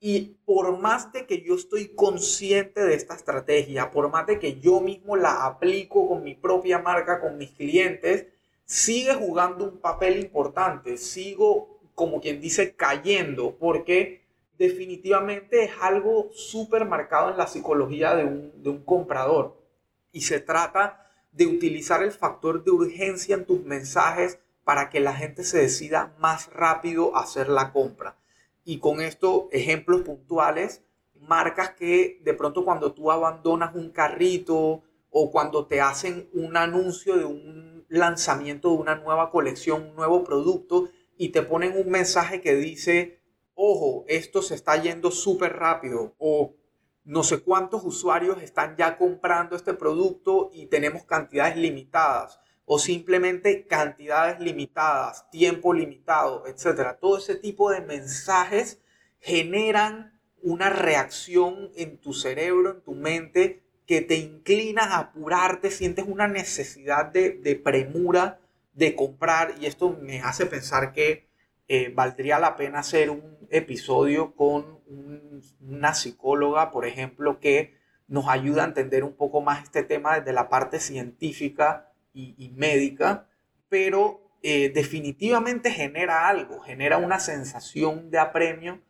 y 0.00 0.36
por 0.44 0.76
más 0.80 1.12
de 1.12 1.26
que 1.26 1.42
yo 1.42 1.54
estoy 1.54 1.94
consciente 1.94 2.80
de 2.82 2.94
esta 2.94 3.14
estrategia, 3.14 3.92
por 3.92 4.10
más 4.10 4.26
de 4.26 4.40
que 4.40 4.58
yo 4.58 4.80
mismo 4.80 5.14
la 5.14 5.46
aplico 5.46 6.08
con 6.08 6.24
mi 6.24 6.34
propia 6.34 6.80
marca, 6.80 7.20
con 7.20 7.38
mis 7.38 7.52
clientes, 7.52 8.26
sigue 8.64 9.14
jugando 9.14 9.62
un 9.62 9.78
papel 9.78 10.18
importante. 10.18 10.96
Sigo, 10.96 11.78
como 11.94 12.20
quien 12.20 12.40
dice, 12.40 12.74
cayendo, 12.74 13.54
porque 13.60 14.28
definitivamente 14.60 15.64
es 15.64 15.70
algo 15.80 16.28
súper 16.34 16.84
marcado 16.84 17.30
en 17.30 17.38
la 17.38 17.46
psicología 17.46 18.14
de 18.14 18.26
un, 18.26 18.62
de 18.62 18.68
un 18.68 18.84
comprador. 18.84 19.56
Y 20.12 20.20
se 20.20 20.38
trata 20.38 21.06
de 21.32 21.46
utilizar 21.46 22.02
el 22.02 22.12
factor 22.12 22.62
de 22.62 22.70
urgencia 22.70 23.36
en 23.36 23.46
tus 23.46 23.64
mensajes 23.64 24.38
para 24.62 24.90
que 24.90 25.00
la 25.00 25.14
gente 25.14 25.44
se 25.44 25.62
decida 25.62 26.14
más 26.18 26.52
rápido 26.52 27.16
a 27.16 27.22
hacer 27.22 27.48
la 27.48 27.72
compra. 27.72 28.18
Y 28.62 28.80
con 28.80 29.00
esto, 29.00 29.48
ejemplos 29.50 30.02
puntuales, 30.02 30.84
marcas 31.18 31.70
que 31.70 32.20
de 32.22 32.34
pronto 32.34 32.62
cuando 32.62 32.92
tú 32.92 33.10
abandonas 33.10 33.74
un 33.74 33.90
carrito 33.90 34.82
o 35.08 35.30
cuando 35.30 35.66
te 35.68 35.80
hacen 35.80 36.28
un 36.34 36.58
anuncio 36.58 37.16
de 37.16 37.24
un 37.24 37.86
lanzamiento 37.88 38.68
de 38.68 38.76
una 38.76 38.96
nueva 38.96 39.30
colección, 39.30 39.88
un 39.88 39.96
nuevo 39.96 40.22
producto, 40.22 40.90
y 41.16 41.30
te 41.30 41.40
ponen 41.40 41.78
un 41.78 41.90
mensaje 41.90 42.42
que 42.42 42.54
dice, 42.56 43.19
ojo, 43.62 44.06
esto 44.08 44.40
se 44.40 44.54
está 44.54 44.80
yendo 44.80 45.10
súper 45.10 45.54
rápido, 45.54 46.14
o 46.18 46.54
no 47.04 47.22
sé 47.22 47.40
cuántos 47.40 47.84
usuarios 47.84 48.42
están 48.42 48.74
ya 48.76 48.96
comprando 48.96 49.54
este 49.54 49.74
producto 49.74 50.50
y 50.54 50.66
tenemos 50.66 51.04
cantidades 51.04 51.56
limitadas 51.56 52.40
o 52.64 52.78
simplemente 52.78 53.66
cantidades 53.66 54.40
limitadas, 54.40 55.28
tiempo 55.30 55.74
limitado, 55.74 56.46
etc. 56.46 56.96
Todo 56.98 57.18
ese 57.18 57.34
tipo 57.34 57.70
de 57.70 57.80
mensajes 57.82 58.80
generan 59.18 60.18
una 60.40 60.70
reacción 60.70 61.70
en 61.74 61.98
tu 61.98 62.14
cerebro, 62.14 62.70
en 62.70 62.80
tu 62.80 62.94
mente, 62.94 63.62
que 63.86 64.00
te 64.00 64.16
inclina 64.16 64.84
a 64.84 64.98
apurarte, 65.00 65.70
sientes 65.70 66.06
una 66.08 66.28
necesidad 66.28 67.06
de, 67.06 67.60
premura 67.62 68.40
de 68.72 68.94
comprar 68.94 69.56
y 69.60 69.66
esto 69.66 69.98
me 70.00 70.22
hace 70.22 70.46
pensar 70.46 70.92
que 70.92 71.28
eh, 71.72 71.92
valdría 71.94 72.40
la 72.40 72.56
pena 72.56 72.80
hacer 72.80 73.10
un 73.10 73.38
episodio 73.48 74.34
con 74.34 74.80
una 75.60 75.94
psicóloga, 75.94 76.72
por 76.72 76.84
ejemplo, 76.84 77.38
que 77.38 77.76
nos 78.08 78.26
ayuda 78.28 78.64
a 78.64 78.66
entender 78.66 79.04
un 79.04 79.12
poco 79.12 79.40
más 79.40 79.62
este 79.62 79.84
tema 79.84 80.18
desde 80.18 80.32
la 80.32 80.48
parte 80.48 80.80
científica 80.80 81.92
y, 82.12 82.52
médica, 82.56 83.28
pero 83.68 84.20
eh, 84.42 84.72
definitivamente 84.74 85.70
genera 85.70 86.26
algo, 86.26 86.58
genera 86.58 86.98
una 86.98 87.20
sensación 87.20 88.10
de 88.10 88.18
apremio. 88.18 88.80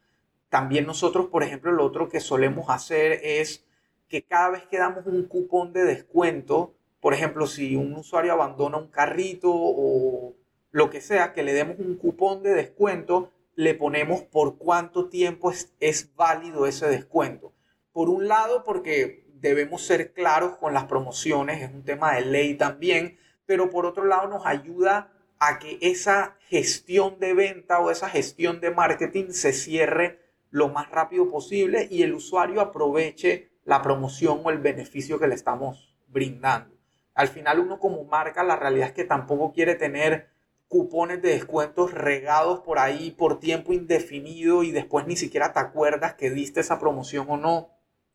También 0.48 0.86
nosotros, 0.86 1.26
por 1.26 1.42
ejemplo, 1.42 1.72
lo 1.72 1.84
otro 1.84 2.08
que 2.08 2.20
solemos 2.20 2.70
hacer 2.70 3.20
es 3.22 3.66
que 4.08 4.22
cada 4.22 4.48
vez 4.52 4.62
que 4.62 4.78
damos 4.78 5.04
un 5.04 5.26
cupón 5.26 5.74
de 5.74 5.84
descuento, 5.84 6.74
por 7.02 7.12
ejemplo, 7.12 7.46
si 7.46 7.76
un 7.76 7.92
usuario 7.92 8.32
abandona 8.32 8.78
un 8.78 8.88
carrito 8.88 9.50
o 9.52 10.39
lo 10.70 10.90
que 10.90 11.00
sea, 11.00 11.32
que 11.32 11.42
le 11.42 11.52
demos 11.52 11.78
un 11.78 11.96
cupón 11.96 12.42
de 12.42 12.54
descuento, 12.54 13.32
le 13.54 13.74
ponemos 13.74 14.22
por 14.22 14.58
cuánto 14.58 15.08
tiempo 15.08 15.50
es, 15.50 15.74
es 15.80 16.14
válido 16.14 16.66
ese 16.66 16.88
descuento. 16.88 17.52
Por 17.92 18.08
un 18.08 18.28
lado, 18.28 18.64
porque 18.64 19.26
debemos 19.34 19.82
ser 19.82 20.12
claros 20.12 20.56
con 20.56 20.74
las 20.74 20.84
promociones, 20.84 21.62
es 21.62 21.70
un 21.72 21.84
tema 21.84 22.14
de 22.14 22.22
ley 22.22 22.54
también, 22.54 23.18
pero 23.46 23.70
por 23.70 23.86
otro 23.86 24.04
lado 24.04 24.28
nos 24.28 24.46
ayuda 24.46 25.12
a 25.38 25.58
que 25.58 25.78
esa 25.80 26.36
gestión 26.48 27.18
de 27.18 27.34
venta 27.34 27.80
o 27.80 27.90
esa 27.90 28.08
gestión 28.08 28.60
de 28.60 28.70
marketing 28.70 29.30
se 29.30 29.52
cierre 29.52 30.20
lo 30.50 30.68
más 30.68 30.90
rápido 30.90 31.30
posible 31.30 31.88
y 31.90 32.02
el 32.02 32.14
usuario 32.14 32.60
aproveche 32.60 33.50
la 33.64 33.82
promoción 33.82 34.40
o 34.44 34.50
el 34.50 34.58
beneficio 34.58 35.18
que 35.18 35.28
le 35.28 35.34
estamos 35.34 35.96
brindando. 36.08 36.74
Al 37.14 37.28
final 37.28 37.60
uno 37.60 37.78
como 37.78 38.04
marca 38.04 38.42
la 38.42 38.56
realidad 38.56 38.88
es 38.88 38.94
que 38.94 39.04
tampoco 39.04 39.52
quiere 39.52 39.74
tener 39.74 40.29
cupones 40.70 41.20
de 41.20 41.30
descuentos 41.30 41.92
regados 41.92 42.60
por 42.60 42.78
ahí 42.78 43.10
por 43.10 43.40
tiempo 43.40 43.72
indefinido 43.72 44.62
y 44.62 44.70
después 44.70 45.04
ni 45.04 45.16
siquiera 45.16 45.52
te 45.52 45.58
acuerdas 45.58 46.14
que 46.14 46.30
diste 46.30 46.60
esa 46.60 46.78
promoción 46.78 47.26
o 47.28 47.36
no. 47.36 47.70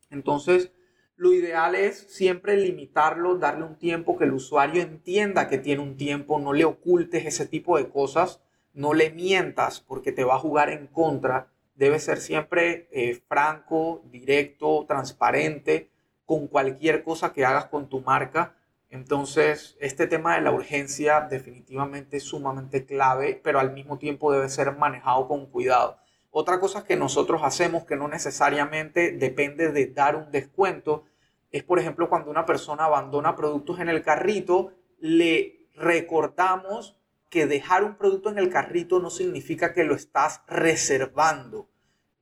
Entonces, 0.08 0.72
lo 1.16 1.34
ideal 1.34 1.74
es 1.74 1.98
siempre 2.08 2.56
limitarlo, 2.56 3.36
darle 3.36 3.64
un 3.64 3.76
tiempo 3.76 4.16
que 4.16 4.24
el 4.24 4.32
usuario 4.32 4.80
entienda 4.80 5.48
que 5.48 5.58
tiene 5.58 5.82
un 5.82 5.98
tiempo, 5.98 6.38
no 6.38 6.54
le 6.54 6.64
ocultes 6.64 7.26
ese 7.26 7.44
tipo 7.44 7.76
de 7.76 7.90
cosas, 7.90 8.40
no 8.72 8.94
le 8.94 9.10
mientas 9.10 9.80
porque 9.80 10.10
te 10.10 10.24
va 10.24 10.36
a 10.36 10.40
jugar 10.40 10.70
en 10.70 10.86
contra. 10.86 11.52
Debe 11.74 11.98
ser 11.98 12.20
siempre 12.20 12.88
eh, 12.90 13.20
franco, 13.28 14.00
directo, 14.10 14.86
transparente 14.88 15.90
con 16.24 16.48
cualquier 16.48 17.04
cosa 17.04 17.34
que 17.34 17.44
hagas 17.44 17.66
con 17.66 17.90
tu 17.90 18.00
marca. 18.00 18.55
Entonces, 18.96 19.76
este 19.78 20.06
tema 20.06 20.36
de 20.36 20.40
la 20.40 20.52
urgencia 20.52 21.20
definitivamente 21.20 22.16
es 22.16 22.22
sumamente 22.22 22.86
clave, 22.86 23.38
pero 23.44 23.60
al 23.60 23.74
mismo 23.74 23.98
tiempo 23.98 24.32
debe 24.32 24.48
ser 24.48 24.74
manejado 24.74 25.28
con 25.28 25.44
cuidado. 25.44 25.98
Otra 26.30 26.58
cosa 26.60 26.82
que 26.84 26.96
nosotros 26.96 27.42
hacemos 27.44 27.84
que 27.84 27.94
no 27.94 28.08
necesariamente 28.08 29.12
depende 29.12 29.70
de 29.70 29.88
dar 29.88 30.16
un 30.16 30.30
descuento 30.30 31.04
es, 31.50 31.62
por 31.62 31.78
ejemplo, 31.78 32.08
cuando 32.08 32.30
una 32.30 32.46
persona 32.46 32.86
abandona 32.86 33.36
productos 33.36 33.80
en 33.80 33.90
el 33.90 34.02
carrito, 34.02 34.72
le 34.98 35.68
recordamos 35.74 36.98
que 37.28 37.46
dejar 37.46 37.84
un 37.84 37.96
producto 37.96 38.30
en 38.30 38.38
el 38.38 38.48
carrito 38.48 38.98
no 38.98 39.10
significa 39.10 39.74
que 39.74 39.84
lo 39.84 39.94
estás 39.94 40.40
reservando. 40.46 41.68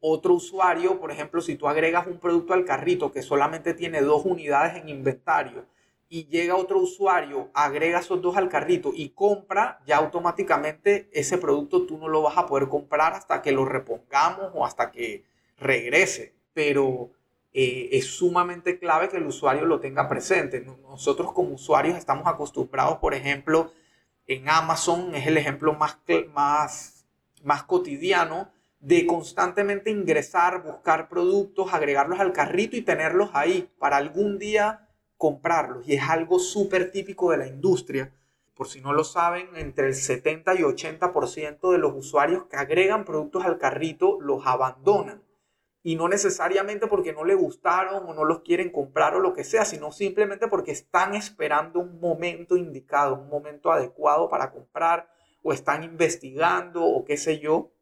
Otro 0.00 0.34
usuario, 0.34 0.98
por 0.98 1.12
ejemplo, 1.12 1.40
si 1.40 1.54
tú 1.54 1.68
agregas 1.68 2.08
un 2.08 2.18
producto 2.18 2.52
al 2.52 2.64
carrito 2.64 3.12
que 3.12 3.22
solamente 3.22 3.74
tiene 3.74 4.00
dos 4.00 4.24
unidades 4.24 4.74
en 4.74 4.88
inventario 4.88 5.72
y 6.08 6.26
llega 6.26 6.56
otro 6.56 6.78
usuario, 6.78 7.50
agrega 7.54 7.98
esos 7.98 8.20
dos 8.22 8.36
al 8.36 8.48
carrito 8.48 8.92
y 8.94 9.10
compra, 9.10 9.80
ya 9.86 9.96
automáticamente 9.96 11.08
ese 11.12 11.38
producto 11.38 11.86
tú 11.86 11.98
no 11.98 12.08
lo 12.08 12.22
vas 12.22 12.36
a 12.36 12.46
poder 12.46 12.68
comprar 12.68 13.14
hasta 13.14 13.42
que 13.42 13.52
lo 13.52 13.64
repongamos 13.64 14.50
o 14.54 14.64
hasta 14.64 14.90
que 14.90 15.24
regrese. 15.58 16.34
Pero 16.52 17.10
eh, 17.52 17.88
es 17.92 18.06
sumamente 18.06 18.78
clave 18.78 19.08
que 19.08 19.16
el 19.16 19.26
usuario 19.26 19.64
lo 19.64 19.80
tenga 19.80 20.08
presente. 20.08 20.60
Nosotros 20.60 21.32
como 21.32 21.54
usuarios 21.54 21.96
estamos 21.96 22.26
acostumbrados, 22.26 22.98
por 22.98 23.14
ejemplo, 23.14 23.72
en 24.26 24.48
Amazon, 24.48 25.14
es 25.14 25.26
el 25.26 25.36
ejemplo 25.36 25.74
más, 25.74 25.98
más, 26.32 27.06
más 27.42 27.62
cotidiano, 27.64 28.50
de 28.80 29.06
constantemente 29.06 29.90
ingresar, 29.90 30.62
buscar 30.62 31.08
productos, 31.08 31.72
agregarlos 31.72 32.20
al 32.20 32.32
carrito 32.32 32.76
y 32.76 32.82
tenerlos 32.82 33.30
ahí 33.32 33.70
para 33.78 33.96
algún 33.96 34.38
día 34.38 34.83
comprarlos. 35.24 35.88
Y 35.88 35.94
es 35.94 36.02
algo 36.02 36.38
súper 36.38 36.90
típico 36.90 37.30
de 37.30 37.38
la 37.38 37.46
industria. 37.46 38.12
Por 38.54 38.68
si 38.68 38.82
no 38.82 38.92
lo 38.92 39.04
saben, 39.04 39.56
entre 39.56 39.86
el 39.86 39.94
70 39.94 40.54
y 40.56 40.58
80% 40.58 41.72
de 41.72 41.78
los 41.78 41.94
usuarios 41.94 42.44
que 42.44 42.56
agregan 42.56 43.06
productos 43.06 43.42
al 43.46 43.56
carrito 43.56 44.20
los 44.20 44.46
abandonan. 44.46 45.22
Y 45.82 45.96
no 45.96 46.08
necesariamente 46.08 46.88
porque 46.88 47.14
no 47.14 47.24
les 47.24 47.38
gustaron 47.38 48.06
o 48.06 48.12
no 48.12 48.26
los 48.26 48.40
quieren 48.40 48.68
comprar 48.68 49.14
o 49.14 49.20
lo 49.20 49.32
que 49.32 49.44
sea, 49.44 49.64
sino 49.64 49.92
simplemente 49.92 50.46
porque 50.46 50.72
están 50.72 51.14
esperando 51.14 51.80
un 51.80 51.98
momento 52.00 52.58
indicado, 52.58 53.14
un 53.14 53.30
momento 53.30 53.72
adecuado 53.72 54.28
para 54.28 54.50
comprar 54.50 55.08
o 55.42 55.54
están 55.54 55.84
investigando 55.84 56.84
o 56.84 57.02
qué 57.06 57.16
sé 57.16 57.38
yo. 57.38 57.72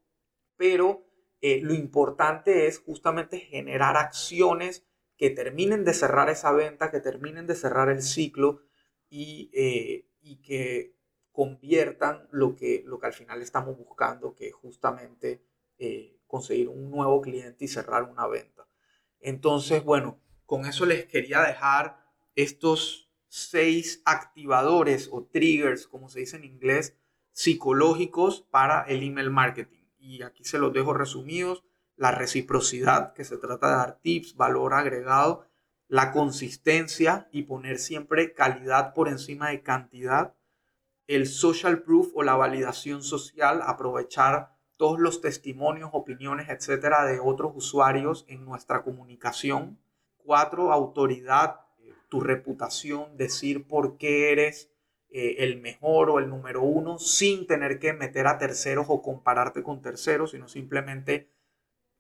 Pero 0.57 1.03
eh, 1.41 1.59
lo 1.61 1.75
importante 1.75 2.69
es 2.69 2.79
justamente 2.79 3.41
generar 3.41 3.97
acciones 3.97 4.87
que 5.23 5.31
terminen 5.31 5.85
de 5.85 5.95
cerrar 5.95 6.31
esa 6.31 6.51
venta, 6.51 6.91
que 6.91 6.99
terminen 6.99 7.47
de 7.47 7.55
cerrar 7.55 7.89
el 7.89 8.03
ciclo 8.03 8.65
y, 9.09 9.53
eh, 9.53 10.09
que 10.43 10.97
conviertan 11.31 12.27
lo 12.33 12.57
que, 12.57 12.83
lo 12.85 12.99
que 12.99 13.07
al 13.07 13.13
final 13.13 13.41
estamos 13.41 13.79
buscando, 13.79 14.35
que 14.35 14.49
es 14.49 14.55
justamente 14.55 15.41
eh, 15.79 16.19
conseguir 16.27 16.69
un 16.69 16.91
nuevo 16.91 17.21
cliente 17.21 17.65
y 17.65 17.69
cerrar 17.69 18.03
una 18.03 18.27
venta. 18.27 18.67
Entonces, 19.21 19.85
bueno, 19.85 20.19
con 20.45 20.67
eso 20.67 20.87
les 20.87 21.07
quería 21.07 21.41
dejar 21.43 22.05
estos 22.35 23.09
seis 23.29 24.03
activadores 24.05 25.09
o 25.13 25.23
triggers, 25.23 25.87
como 25.87 26.09
se 26.09 26.19
dice 26.19 26.37
en 26.37 26.47
inglés, 26.47 26.97
psicológicos 27.31 28.41
para 28.51 28.83
el 28.89 29.05
email 29.05 29.31
marketing. 29.31 29.85
Y 30.01 30.25
aquí 30.25 30.43
se 30.43 30.59
los 30.59 30.73
dejo 30.73 30.95
resumidos 30.95 31.63
la 31.97 32.11
reciprocidad, 32.11 33.13
que 33.13 33.25
se 33.25 33.39
trata 33.39 33.69
de 33.69 33.77
dar 33.77 33.99
tips, 34.01 34.37
valor 34.37 34.75
agregado, 34.75 35.47
la 35.89 36.13
consistencia 36.13 37.29
y 37.33 37.43
poner 37.43 37.79
siempre 37.79 38.33
calidad 38.33 38.95
por 38.95 39.09
encima 39.09 39.51
de 39.51 39.63
cantidad, 39.63 40.35
el 41.07 41.27
social 41.27 41.83
proof 41.83 42.13
o 42.15 42.23
la 42.23 42.35
validación 42.35 43.03
social, 43.03 43.61
aprovechar 43.65 44.53
todos 44.79 44.99
los 44.99 45.21
testimonios, 45.21 45.91
opiniones, 45.93 46.49
etcétera, 46.49 47.05
de 47.05 47.21
otros 47.21 47.53
usuarios 47.55 48.25
en 48.29 48.45
nuestra 48.45 48.83
comunicación. 48.83 49.79
Cuatro, 50.17 50.73
autoridad, 50.73 51.61
tu 52.09 52.21
reputación, 52.21 53.17
decir 53.17 53.67
por 53.67 53.97
qué 53.97 54.33
eres 54.33 54.71
eh, 55.11 55.45
el 55.45 55.61
mejor 55.61 56.11
o 56.11 56.19
el 56.19 56.29
número 56.29 56.63
uno 56.63 56.99
sin 56.99 57.47
tener 57.47 57.79
que 57.79 57.93
meter 57.93 58.27
a 58.27 58.39
terceros 58.39 58.87
o 58.89 59.03
compararte 59.03 59.63
con 59.63 59.83
terceros, 59.83 60.31
sino 60.31 60.49
simplemente 60.49 61.31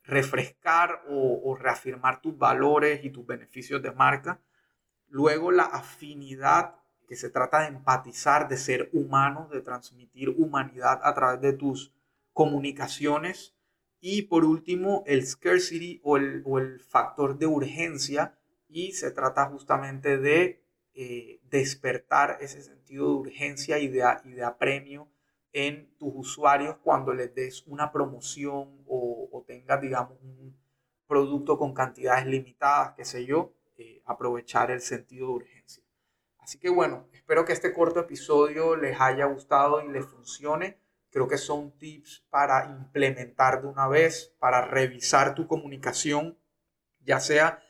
refrescar 0.04 1.02
o, 1.08 1.56
reafirmar 1.56 2.20
tus 2.20 2.36
valores 2.36 3.04
y 3.04 3.10
tus 3.10 3.26
beneficios 3.26 3.82
de 3.82 3.92
marca. 3.92 4.40
Luego 5.08 5.50
la 5.50 5.64
afinidad, 5.64 6.76
que 7.06 7.16
se 7.16 7.30
trata 7.30 7.60
de 7.60 7.68
empatizar, 7.68 8.48
de 8.48 8.56
ser 8.56 8.90
humano, 8.92 9.48
de 9.52 9.60
transmitir 9.60 10.30
humanidad 10.30 11.00
a 11.04 11.14
través 11.14 11.40
de 11.40 11.52
tus 11.52 11.92
comunicaciones. 12.32 13.54
Y 14.00 14.22
por 14.22 14.44
último, 14.44 15.04
el 15.06 15.24
scarcity 15.26 16.00
o 16.02 16.16
el, 16.16 16.80
factor 16.80 17.38
de 17.38 17.46
urgencia. 17.46 18.38
Y 18.68 18.92
se 18.92 19.10
trata 19.10 19.46
justamente 19.46 20.16
de 20.16 20.64
eh, 20.94 21.40
despertar 21.44 22.38
ese 22.40 22.62
sentido 22.62 23.06
de 23.08 23.14
urgencia 23.14 23.78
y 23.78 23.84
y 23.84 23.88
de 24.32 24.44
apremio 24.44 25.11
en 25.52 25.94
tus 25.98 26.12
usuarios 26.14 26.76
cuando 26.82 27.12
les 27.12 27.34
des 27.34 27.66
una 27.66 27.92
promoción 27.92 28.82
o, 28.86 29.44
tengas, 29.46 29.80
digamos, 29.80 30.18
un 30.22 30.56
producto 31.06 31.58
con 31.58 31.74
cantidades 31.74 32.26
limitadas, 32.26 32.94
qué 32.96 33.04
sé 33.04 33.26
yo, 33.26 33.52
eh, 33.76 34.02
aprovechar 34.06 34.70
el 34.70 34.80
sentido 34.80 35.26
de 35.28 35.32
urgencia. 35.34 35.84
Así 36.38 36.58
que 36.58 36.70
bueno, 36.70 37.08
espero 37.12 37.44
que 37.44 37.52
este 37.52 37.72
corto 37.72 38.00
episodio 38.00 38.76
les 38.76 39.00
haya 39.00 39.26
gustado 39.26 39.82
y 39.82 39.88
les 39.88 40.06
funcione. 40.06 40.78
Creo 41.10 41.28
que 41.28 41.38
son 41.38 41.76
tips 41.78 42.24
para 42.30 42.66
implementar 42.66 43.62
de 43.62 43.68
una 43.68 43.86
vez, 43.86 44.34
para 44.38 44.62
revisar 44.62 45.34
tu 45.34 45.46
comunicación, 45.46 46.38
ya 47.00 47.20
sea 47.20 47.62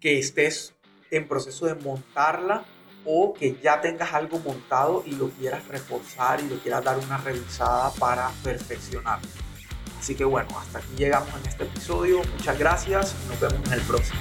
que 0.00 0.18
estés 0.18 0.74
en 1.10 1.28
proceso 1.28 1.66
de 1.66 1.76
montarla 1.76 2.64
o 3.04 3.34
que 3.34 3.58
ya 3.62 3.80
tengas 3.80 4.12
algo 4.12 4.38
montado 4.38 5.02
y 5.06 5.12
lo 5.12 5.28
quieras 5.30 5.66
reforzar 5.68 6.40
y 6.40 6.48
lo 6.48 6.58
quieras 6.58 6.84
dar 6.84 6.98
una 6.98 7.18
revisada 7.18 7.90
para 7.92 8.30
perfeccionar. 8.42 9.20
Así 9.98 10.14
que 10.14 10.24
bueno, 10.24 10.48
hasta 10.58 10.78
aquí 10.78 10.94
llegamos 10.96 11.28
en 11.40 11.48
este 11.48 11.64
episodio. 11.64 12.20
Muchas 12.36 12.58
gracias 12.58 13.16
y 13.24 13.28
nos 13.28 13.40
vemos 13.40 13.66
en 13.66 13.72
el 13.72 13.80
próximo. 13.82 14.18